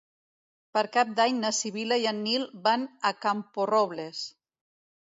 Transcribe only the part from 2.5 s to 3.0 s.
van